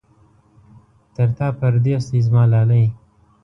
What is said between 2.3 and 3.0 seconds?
لالی.